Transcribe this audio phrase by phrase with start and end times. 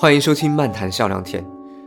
[0.00, 1.42] 欢迎收听《漫谈笑良田》。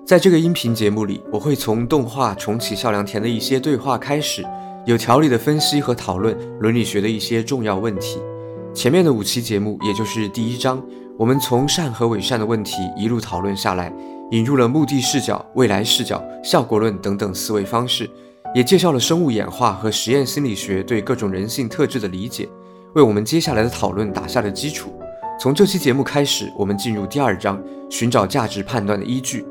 [0.05, 4.45] 在这个音频节目里，我会从动画重启笑良田的一些对话开始，
[4.85, 8.19] 有条理的分析和讨论伦理学的一些重要问题。
[8.73, 10.83] 前面的五期节目，也就是第一章，
[11.17, 13.89] 我们从善和伪善的问题一路讨论下来，
[14.31, 18.09] 引入了目的视角、未来视角、效果论等等思维方式，
[18.53, 22.49] 也介绍了生物演化和实验心理学对各种人性特质的理解，
[22.93, 24.91] 为我们接下来的讨论打下了基础。
[25.41, 27.59] 从这期节目开始，我们进入第二章，
[27.89, 29.43] 寻找价值判断的依据。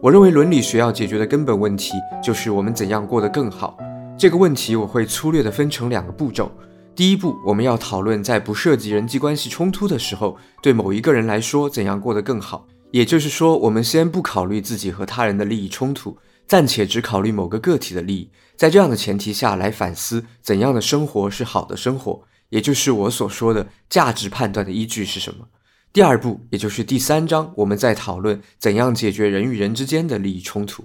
[0.00, 3.78] 我认为伦理学要解决的根本问题就是我们怎样过得更好。
[4.18, 6.50] 这个问题我会粗略地分成两个步骤。
[6.96, 12.66] 第一步，我们要讨论在不涉及人际关系冲突的时候，对某一个人来说怎样过得更好。
[12.90, 18.28] 也就是说，我们先不考虑自己和他人的利益冲突，暂且只考虑某个个体的利益。
[18.56, 25.48] 在这样的前提下来反思，怎样的生活是好的生活，也就是我所说的价值判断的依据是什么。
[25.92, 30.84] 第二步，也就是第三章，我们在讨论怎样解决人与人之间的利益冲突。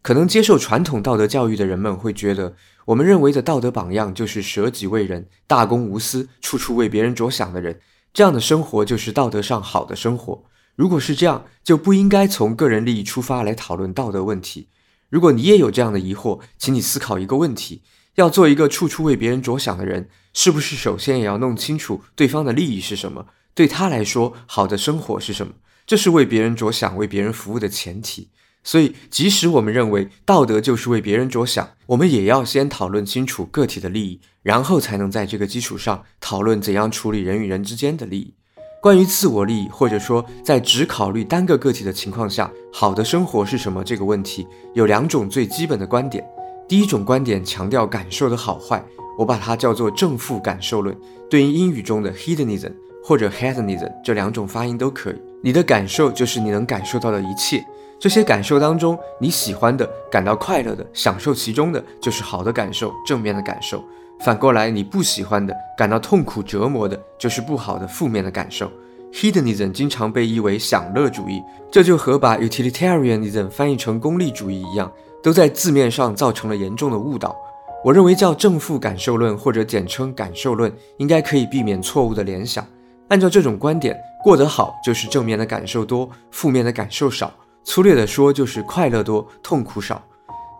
[0.00, 2.54] 可能接受传统道德教育的人们会觉得。
[2.88, 7.78] 我们认为的道德榜样就是舍己为人、大公无私、处处为别人着想的人，
[8.14, 10.42] 这样的生活就是道德上好的生活。
[10.74, 14.68] 如果是这样，就不应该从个人利益出发来讨论道德问题。
[15.10, 17.82] 如果你也有这样的疑惑，请你思考一个问题：
[18.18, 23.26] 要做一个处处为别人着想的人，是不是首先也要弄清楚对方的利益是什么？
[23.54, 25.52] 对他来说，好的生活是什么？
[25.86, 28.30] 这是为别人着想、为别人服务的前提。
[28.64, 38.34] 所以，即使我们认为道德就是为别人着想，我们也要先讨论清楚个体的利益，然后才能在这个基础上讨论怎样处理人与人之间的利益。
[38.82, 44.44] 关于自我利益，或者说在只考虑单个个体的情况下，好的生活是什么这个问题，
[44.74, 46.28] 有两种最基本的观点。
[46.68, 48.84] 第一种观点强调感受的好坏，
[49.16, 50.94] 我把它叫做正负感受论，
[51.30, 52.70] 对应英语中的 hedonism
[53.02, 55.16] 或者 hedonism 这两种发音都可以。
[55.42, 57.64] 你的感受就是你能感受到的一切。
[57.98, 63.82] 这些感受当中，你喜欢的、感到快乐的、享受其中的，就是好的感受、正面的感受。
[64.20, 68.70] 反过来，你不喜欢的、感到痛苦折磨的，就是不好的、负面的感受。
[69.12, 74.92] Hedonism 经常被译为享乐主义，这就和把 Utilitarianism 翻译成功利主义一样，
[75.22, 77.36] 都在字面上造成了严重的误导。
[77.84, 82.66] 我认为叫正负感受论或者简称感受论，应该可以避免错误的联想。
[83.08, 87.32] 按照这种观点，过得好就是正面的感受多，负面的感受少。
[87.64, 90.02] 粗略的说，就是快乐多，痛苦少。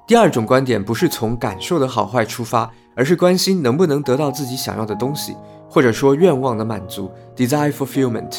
[0.06, 5.36] 第二种观点不是从感受的好坏出发，而是关心能不能得到自己想要的东西，
[5.68, 8.38] 或者说愿望的满足 （desire fulfillment）。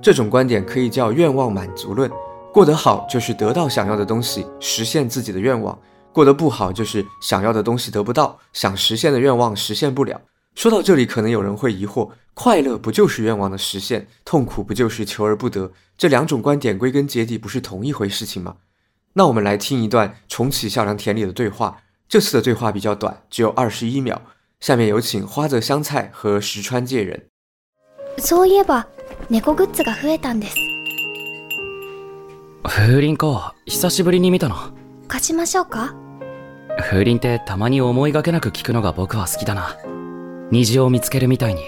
[0.00, 2.10] 这种观点可以叫愿望满足论。
[2.53, 5.77] 过得好就是得到想要的东西，实现自己的愿望；
[6.13, 10.21] 过得不好就是想要的东西得不到，想实现的愿望实现不了。
[10.55, 14.07] 说到这里，可能有人会疑惑：快乐不就是愿望的实现？
[14.23, 15.71] 痛苦不就是求而不得？
[15.97, 18.55] 这两种观点归根结底不是同一回事情吗？
[19.13, 21.81] 那我们来听一段重启孝良田里的对话。
[22.07, 24.21] 这次的对话比较短，只有二十一秒。
[24.61, 27.25] 下面有请花泽香菜和石川介人。
[28.17, 28.85] そういえば
[29.29, 30.68] 猫グッズが増えたんです。
[32.62, 34.56] 風鈴か、久しぶりに見たの。
[35.08, 35.94] 貸しましょうか？
[36.78, 39.78] 風鈴ってたまに思いがけなく聞くのが僕は好きだな。
[40.50, 41.62] 虹を見つけるみたいに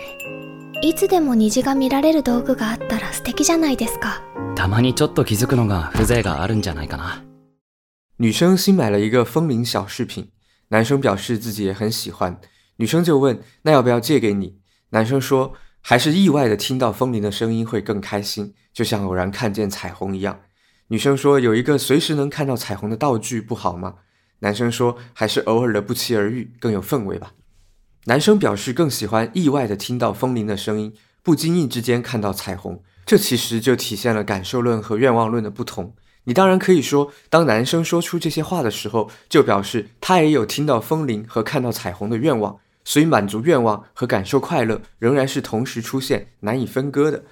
[0.83, 4.23] いつでも虹が見られる道具があったら素敵じゃないですか
[4.55, 7.25] たまにちょっと気づくのが風情があるんじゃないかな
[8.19, 10.29] 女生新买了一个风铃小饰品，
[10.69, 12.39] 男生表示自己也很喜欢，
[12.77, 14.59] 女生就问那要不要借给你？
[14.91, 20.41] 男生说还是意外的听到风铃的声音会更开心，就像偶然看见彩虹一样。
[20.89, 23.95] 女生说有一个随时能看到彩虹的道具不好吗？
[24.41, 27.33] 男生说还是偶尔的不期而遇更有氛围吧。
[28.05, 30.93] 男生表示更喜欢意外的听到风铃的声音，
[31.23, 32.83] 不经意之间看到彩虹。
[33.07, 35.95] 这其实就体现了感受论和愿望论的不同。
[36.25, 47.25] 你当然可以说，当男生说出这些话的时候，就表示他也有听到风铃和看到彩虹的愿望，所以满足愿望和感受快乐仍然是同时出现、难以分割的。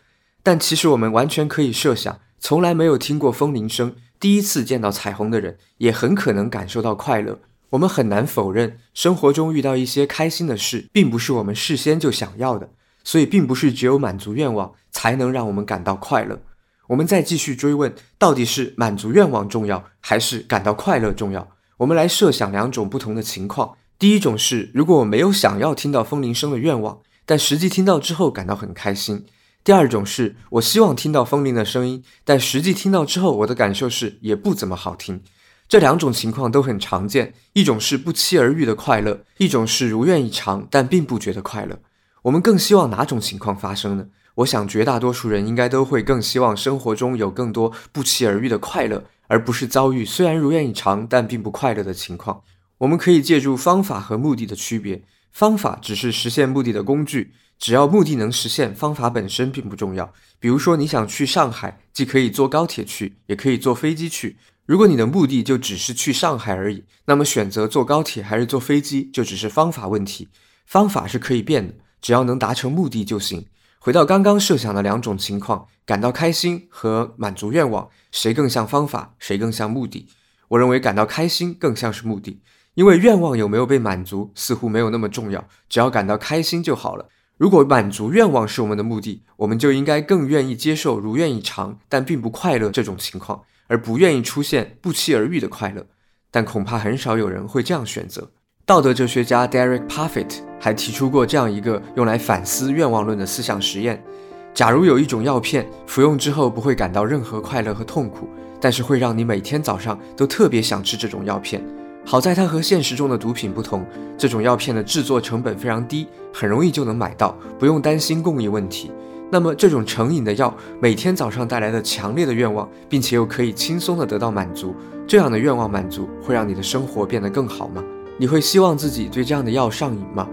[0.43, 7.39] 但其实我们完全可以设想，从来没有听过风铃声，第一次见到彩虹的人，也很可能感受到快乐。
[7.69, 12.71] 我们很难否认，生活中遇到一些开心的事，并不是我们事先就想要的，
[13.05, 16.41] 所以并不是只有满足愿望才能让我们感到快乐。
[16.89, 21.47] 我们再继续追问，到底是满足愿望重要，还是感到快乐重要？
[21.77, 29.19] 我们来设想两种不同的情况：第一种是，如果我没有想要听到风铃声的愿望，但实际听到之后感到很开心；
[29.63, 35.23] 第二种是我希望听到风铃的声音，但实际听到之后我的感受是也不怎么好听。
[35.69, 41.79] 这两种情况都很常见，一种是不期而遇的快乐，一种是如愿以偿但并不觉得快乐。
[42.23, 44.07] 我们更希望哪种情况发生呢？
[44.37, 52.43] 我想绝大多数人应该都会更希望生活中有更多不期而遇的快乐，而不是遭遇虽然如愿以偿但并不快乐的情况。
[52.79, 60.15] 我们可以借助方法和目的的区别，方法只是实现目的的工具，只要目的能实现，方法本身并不重要。
[60.39, 64.39] 比如说，你想去上海，既可以坐高铁去，也可以坐飞机去。
[64.65, 70.29] 如果你的目的就只是去上海而已，那么选择坐高铁还是坐飞机，就只是方法问题。
[70.65, 73.47] 方法是可以变的，只要能达成目的就行。
[73.79, 80.09] 回到刚刚设想的两种情况，感到开心和满足愿望，谁更像方法，谁更像目的？
[80.49, 82.41] 我认为感到开心更像是目的，
[82.73, 87.09] 因为愿望有没有被满足似乎没有那么重要，只要感到开心就好了。
[87.41, 95.87] 如果满足愿望是我们的目的，我们就应该更愿意接受如愿以偿但并不快乐这种情况，而不愿意出现不期而遇的快乐。
[96.31, 98.31] 但恐怕很少有人会这样选择。
[98.67, 104.05] 道德哲学家 Derek Parfit 还提出过这样一个用来反思愿望论的思想实验：
[104.53, 108.29] 假如有一种药片，服用之后不会感到任何快乐和痛苦，
[108.61, 111.65] 但是会让你每天早上都特别想吃这种药片。
[112.05, 113.85] 好在它和现实中的毒品不同，
[114.19, 118.91] 这种药片的制作成本非常低，很容易就能买到，不用担心供应问题。
[119.31, 124.75] 那么这种成瘾的药每天早上带来的强烈的愿望，并且又可以轻松的得到满足，
[125.07, 127.85] 这样的愿望满足会让你的生活变得更好吗？
[128.19, 130.29] 你会希望自己对这样的药上瘾吗？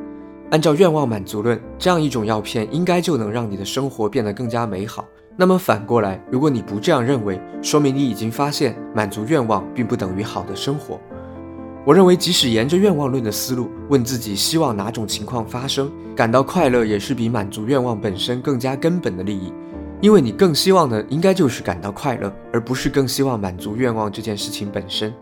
[0.50, 5.06] 按照愿望满足论，这样一种药片应该就能让你的生活变得更加美好。
[5.36, 11.00] 那么反过来，如果你不这样认为，说明你已经发现满足愿望并不等于好的生活。
[11.88, 19.54] 我认为，即使沿着愿望论的思路问自己希望哪种情况发生，感到快乐也是比满足愿望本身更加根本的利益，
[20.02, 25.14] 因为你更希望的应该就是感到快乐，而不是更希望满足愿望这件事情本身。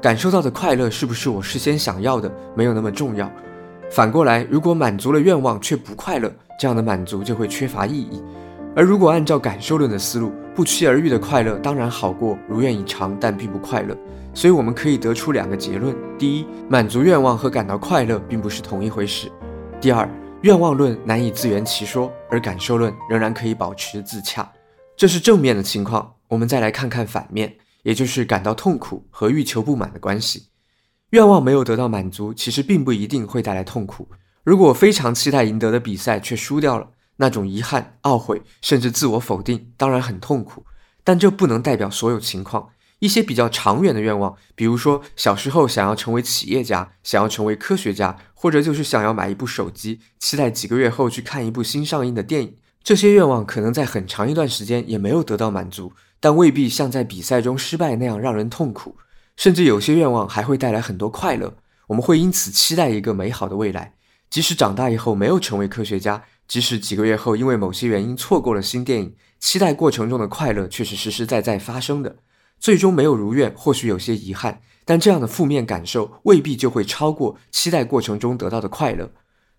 [0.00, 3.28] 感受到的快乐是不是我事先想要的，没有那么重要。
[3.90, 8.22] 反过来，如果满足了愿望却不快乐，这样的满足就会缺乏意义。
[8.76, 13.96] 而如果按照感受论的思路，不期而遇的快乐当然好过如愿以偿但并不快乐。
[14.34, 19.28] 所以我们可以得出两个结论：第一，满足愿望和感到快乐并不是同一回事；
[19.80, 20.08] 第二，
[20.42, 24.50] 愿望论难以自圆其说，而感受论仍然可以保持自洽。
[24.96, 26.14] 这是正面的情况。
[26.28, 27.54] 我们再来看看反面。
[27.82, 30.46] 也就是感到痛苦和欲求不满的关系，
[31.10, 34.06] 愿望没有得到满足，其实并不一定会带来痛苦。
[34.44, 36.90] 如果非常期待赢得的比赛却输掉了，
[37.22, 40.66] 那种遗憾、懊悔，甚至自我否定，当然很痛苦。
[41.04, 42.70] 但这不能代表所有情况。
[42.98, 55.92] 一些比较长远的愿望，比如说小时候想要成为企业家，想要成为科学家，或者就是想要买一部手机，期待几个月后去看一部新上映的电影，这些愿望可能在很长一段时间也没有得到满足。
[56.18, 58.96] 但未必像在比赛中失败那样让人痛苦，
[59.36, 61.54] 甚至有些愿望还会带来很多快乐。
[61.88, 63.94] 我们会因此期待一个美好的未来，
[64.30, 72.16] 即使长大以后没有成为科学家，即使几个月后因为某些原因错过了新电影，期待过程中的快乐却是实实在在发生的。
[72.58, 79.10] 最终没有如愿，或许有些遗憾，但这样的负面感受未必就会超过期待过程中得到的快乐。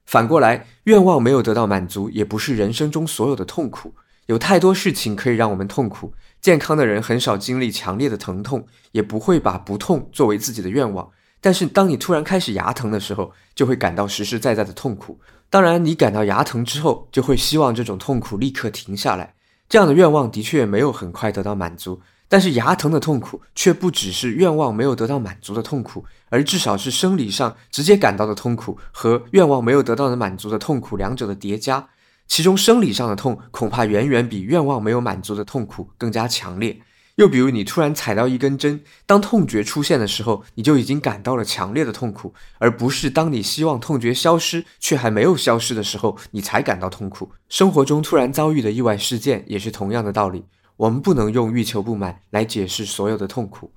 [0.06, 3.96] 反过来，愿望没有得到满足，也不是人生中所有的痛苦。
[4.28, 6.14] 有太多事情可以让我们痛苦。
[6.40, 11.10] 健康的人很少经历强烈的疼痛，也不会把不痛作为自己的愿望。
[11.42, 15.20] 但是，当你突然开始牙疼的时候，就会感到实实在在的痛苦。
[15.54, 19.36] 当然，你感到牙疼之后，就会希望这种痛苦立刻停下来。
[19.70, 22.02] 这样的愿望的确没有很快得到满足。
[22.28, 31.88] 但是，牙疼的痛苦却不只是愿望没有得到满足的痛苦，而至少是生理上直接感到的痛苦和愿望没有得到的满足的痛苦两者的叠加。
[32.26, 36.82] 其中生理上的痛恐怕远远比愿望没有满足的痛苦更加强烈。
[37.16, 47.32] 又比如你突然踩到一根针，当痛觉出现的时候，你就已经感到了强烈的痛苦，而不是当你希望痛觉消失却还没有消失的时候，你才感到痛苦。
[47.50, 50.46] 生活中突然遭遇的意外事件也是同样的道理。
[50.78, 53.72] 我们不能用欲求不满来解释所有的痛苦。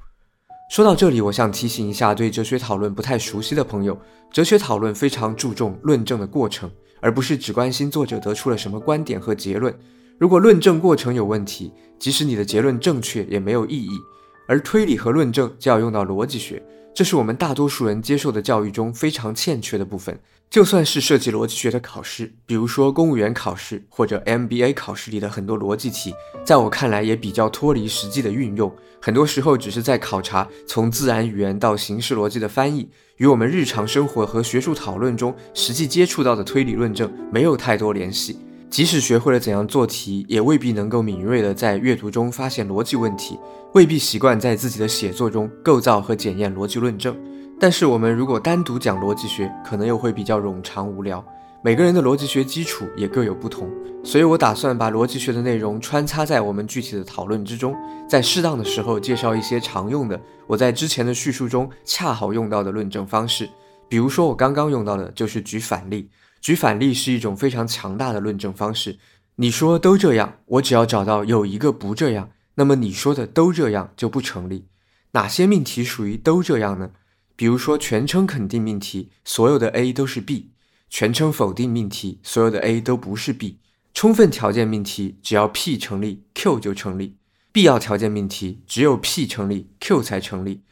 [0.71, 4.01] 说到这里，我想提醒一下对哲学讨论不太熟悉的朋友，
[4.33, 6.71] 哲学讨论非常注重论证的过程。
[7.01, 9.73] 而不是只关心作者得出了什么观点和结论。
[10.19, 13.91] 如果论证过程有问题，即使你的结论正确也没有意义。
[14.49, 16.63] 而推理和论证就要用到逻辑学，
[16.95, 20.19] 这是我们大多数人接受的教育中非常欠缺的部分。
[20.49, 32.89] 就算是涉及逻辑学的考试，比如说公务员考试或者 MBA 考试里的很多逻辑题，在我看来也比较脱离实际的运用，很多时候只是在考察从自然语言到形式逻辑的翻译。
[33.17, 38.39] 与我们日常生活和学术讨论中实际接触到的推理论证没有太多联系。
[38.69, 43.39] 即使学会了怎样做题，也未必能够敏锐地在阅读中发现逻辑问题，
[43.73, 47.17] 未必习惯在自己的写作中构造和检验逻辑论证。
[47.59, 51.25] 但是，我们如果单独讲逻辑学，可能又会比较冗长无聊。
[51.63, 53.71] 每个人的逻辑学基础也各有不同，
[54.05, 57.75] 所以我打算把逻辑学的内容穿插在我们具体的讨论之中，
[58.09, 63.49] 在适当的时候介绍一些常用的，我在之前的叙述中恰好用到的论证方式。
[63.89, 66.11] 比如说，我刚刚用到的就是举反例。
[66.47, 69.01] 举反例是一种非常强大的论证方式。
[69.35, 74.69] 你说都这样，我只要找到有一个不这样，那么你说的都这样就不成立。
[75.15, 76.93] 哪些命题属于都这样呢？
[77.35, 80.53] 比如说全称肯定命题，所有的 A 都是 B。
[80.89, 83.59] 全称否定命题，所有的 A 都不是 B；
[83.93, 87.17] 充分条件命题，只要 P 成立，Q 就成立；
[87.51, 90.63] 必要条件命题，只有 P 成立，Q 才成立。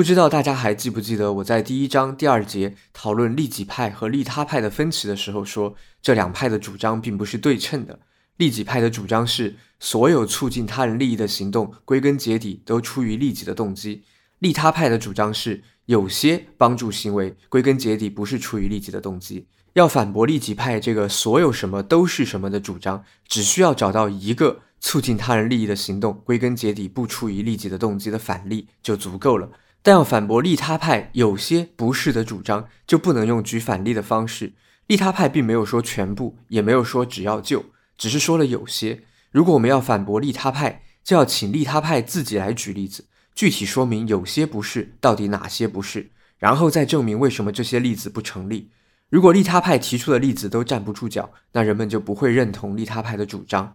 [0.00, 8.00] 不知道大家还记不记得我在第一章第二节讨论利己派和利他派的分歧的时候说，这两派的主张并不是对称的。
[8.38, 14.00] 利己派的主张是，所有促进他人利益的行动，归根结底都出于利己的动机；
[14.38, 19.48] 利他派的主张是，有些帮助行为，归根结底不是出于利己的动机。
[19.74, 29.50] 要反驳利己派这个所有什么都是什么的主张，只需要找到一个促进他人利益的行动，归根结底不出于利己的动机的反例就足够了。
[29.82, 34.52] 但要反驳利他派有些不是的主张，就不能用举反例的方式。
[34.86, 39.04] 利他派并没有说全部，也没有说只要就，只是说了有些。
[39.30, 48.70] 如果我们要反驳利他派，就要请利他派自己来举例子，具体说明有些不是到底哪些不是，然后再证明为什么这些例子不成立。
[49.08, 53.74] 如果利他派提出的例子都站不住脚，那人们就不会认同利他派的主张。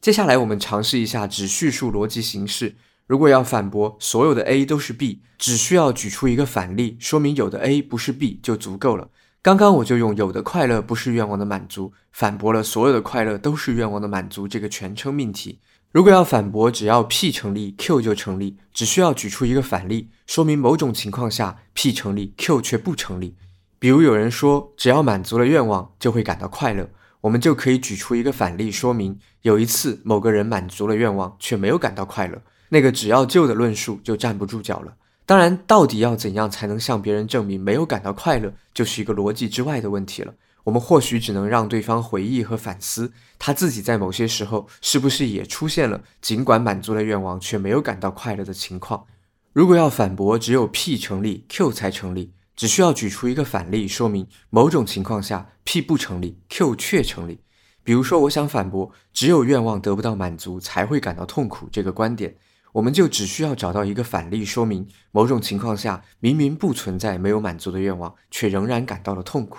[0.00, 2.76] 接下来，我们尝试一下只叙述逻辑形式。
[3.12, 9.10] 如果要反驳所有的 A 都是 B，只需要举出一个反例，说明有的 A 不是 B 就足够了。
[9.42, 15.58] 刚刚我就用“有的快乐不是愿望的满足”反驳了“所有的快乐都是愿望的满足”这个全称命题。
[15.90, 23.36] 如果要反驳只要 P 成立，Q 就成立，只需要举出一个反例，说明某种情况下 P 成立，Q 却不成立。
[23.78, 26.88] 比如有人说，只要满足了愿望就会感到快乐，
[27.20, 32.40] 我们就可以举出一个反例，说明有一次某个人满足了愿望却没有感到快乐，
[32.72, 34.94] 那个只要就的论述就站不住脚了。
[35.26, 40.32] 当然，到底要怎样才能向别人证明没有感到快乐，就是一个逻辑之外的问题了。
[40.64, 49.04] 我们或许只能让对方回忆和反思，他自己在某些时候是不是也出现了尽管满足了愿望却没有感到快乐的情况。
[49.52, 52.32] 如果要反驳，只有 P 成立，Q 才成立。
[52.56, 57.40] 只需要举出一个反例，说明某种情况下 P 不成立，Q 却成立。
[57.84, 62.36] 比如说，我想反驳只有愿望得不到满足才会感到痛苦这个观点，
[62.72, 69.58] 我们就只需要找到一个反例，说明某种情况下明明不存在没有满足的愿望，却仍然感到了痛苦。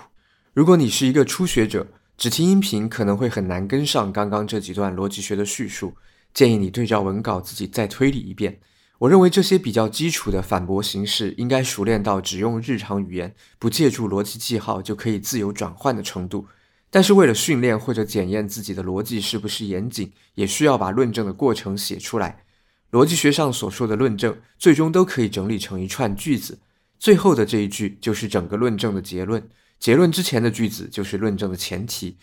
[0.52, 5.94] 如果你是一个初学者，只听音频可能会很难跟上刚刚这几段逻辑学的叙述，
[6.32, 8.60] 建议你对照文稿自己再推理一遍。
[8.98, 16.46] 我认为这些比较基础的反驳形式应该熟练到只用日常语言，不借助逻辑记号就可以自由转换的程度。
[16.90, 22.43] 但是为了训练或者检验自己的逻辑是不是严谨，也需要把论证的过程写出来。
[22.94, 26.60] 逻辑学上所说的论证，最终都可以整理成一串句子，
[27.00, 29.48] 最后的这一句就是整个论证的结论，
[29.80, 32.16] 结论之前的句子就是论证的前提。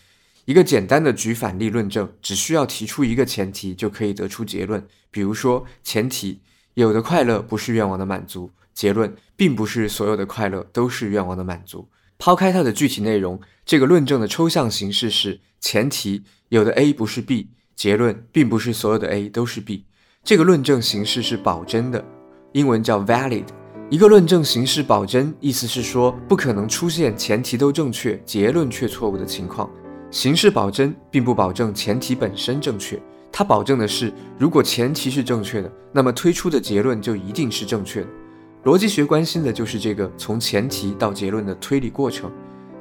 [0.46, 4.86] 一个简单的举反例论证，只需要提出一个前提就可以得出结论。
[5.10, 6.40] 比如说前提。
[6.74, 8.50] 有的快乐不是愿望的满足。
[8.72, 11.86] 结论并不是所有的快乐都是愿望的满足。
[12.16, 17.48] 抛开它的具体内容，这个论证的抽象形式是：前提有的 A 不是 B。
[17.76, 19.84] 结论并不是所有的 A 都是 B。
[20.24, 22.02] 这个论证形式是保真的，
[22.52, 23.42] 英文叫 valid。
[23.90, 29.68] 一个论证形式保真，意思是说不可能出现前提都正确，结论却错误的情况。
[30.12, 33.02] 形式保真并不保证前提本身正确。
[33.32, 38.06] 它保证的是，如果前提是正确的，那么推出的结论就一定是正确的。
[38.62, 42.30] 逻辑学关心的就是这个从前提到结论的推理过程。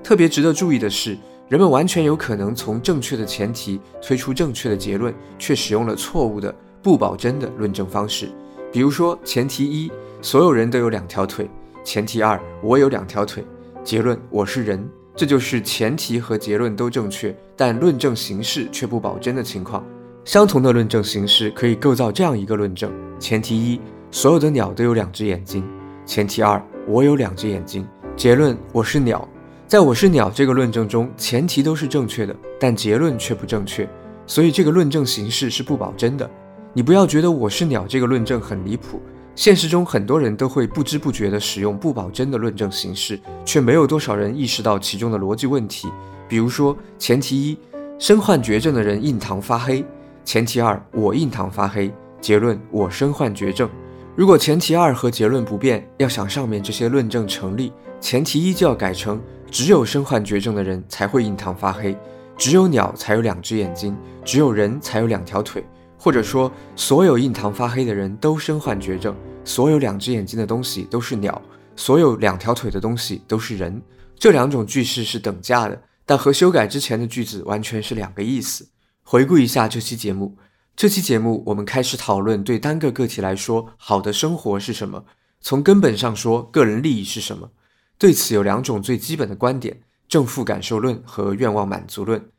[0.03, 1.17] 特别值得注意的是，
[1.49, 8.29] 人们完全有可能从正确的前提推出正确的结论，却使用了错误的不保真的论证方式。
[8.71, 11.45] 比如说，前提一，所有人都有两条腿；
[11.83, 13.43] 前提二，我有两条腿；
[13.83, 14.87] 结论，我是人。
[15.13, 19.85] 这就是前提和结论都正确，但论证形式却不保真的情况。
[20.23, 25.61] 相同的论证形式可以构造这样一个论证：前提一，所有的鸟都有两只眼睛；
[26.05, 27.85] 前提二，我有两只眼睛。
[28.15, 29.27] 结论，我是鸟。
[29.67, 33.87] 在我是鸟这个论证中，前提都是正确的，但结论却不正确，
[34.25, 36.29] 所以这个论证形式是不保真的。
[36.73, 39.01] 你不要觉得我是鸟这个论证很离谱，
[39.35, 45.89] 现实中很多人都会不知不觉地使用不保真的论证形式，却没有多少人意识到其中的逻辑问题。
[46.29, 47.57] 比如说，前提一，
[47.99, 49.83] 身患绝症的人印堂发黑。
[50.23, 51.93] 前提二，我印堂发黑。
[52.21, 53.69] 结论，我身患绝症。
[54.15, 61.97] 如果前提二和结论不变，要想上面这些论证成立，前提一就要改成：只有身患绝症的人才会印堂发黑，
[62.37, 65.65] 只有鸟才有两只眼睛，只有人才有两条腿，
[66.03, 69.15] 或者说所有印堂发黑的人都身患绝症，
[69.45, 71.39] 所有两只眼睛的东西都是鸟，
[71.75, 73.79] 所有两条腿的东西都是人。
[74.17, 78.67] 这两种句式是等价的，但和修改之前的句子完全是两个意思。
[79.03, 80.35] 回顾一下这期节目。
[80.75, 85.05] 这期节目，我们开始讨论对单个个体来说，好的生活是什么。
[85.39, 87.51] 从根本上说，个人利益是什么？
[87.99, 92.30] 对此有两种最基本的观点：正负感受论和愿望满足论。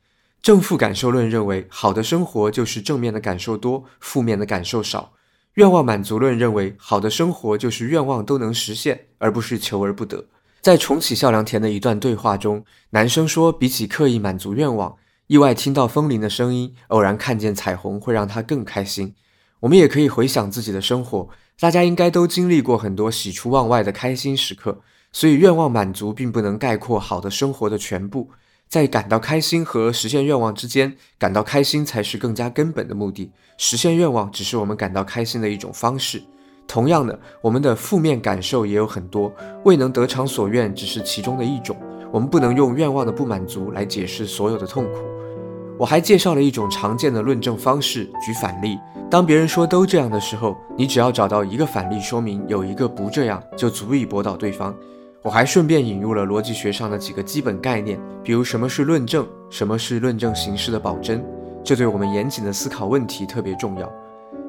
[0.42, 5.12] 正负感受论认为，好的生活就是正面的感受多，负面的感受少；
[5.54, 10.25] 愿望满足论认为，好的生活就是愿望都能实现，而不是求而不得。
[10.61, 14.96] 在重启孝良田的一段对话中，男生说，比起刻意满足愿望。
[15.28, 19.14] 意外听到风铃的声音，偶然看见彩虹，会让他更开心。
[19.61, 21.28] 我们也可以回想自己的生活，
[21.61, 24.80] 大家应该都经历过很多喜出望外的开心时刻。
[25.12, 28.30] 所以，愿望满足并不能概括好的生活的全部。
[28.73, 36.23] 在感到开心和实现愿望之间，感到开心才是更加根本的目的，实现愿望只是我们感到开心的一种方式。
[36.67, 39.31] 同样的，我们的负面感受也有很多，
[39.67, 41.76] 未能得偿所愿只是其中的一种。
[42.11, 45.00] 我们不能用愿望的不满足来解释所有的痛苦。
[45.79, 48.79] 我还介绍了一种常见的论证方式，举反例。
[49.11, 54.75] 当别人说都这样的时候，你只要找到一个反例说明有一个不这样，就足以驳倒对方。
[55.23, 61.25] 我还顺便引入了逻辑学上的几个基本概念，比如什么是论证，什么是论证形式的保真，
[61.62, 63.91] 这对我们严谨的思考问题特别重要。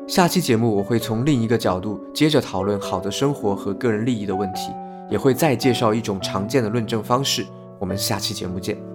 [0.08, 4.72] 下期节目我会从另一个角度接着讨论好的生活和个人利益的问题，
[5.10, 7.46] 也会再介绍一种常见的论证方式。
[7.80, 8.93] 我们下期节目见。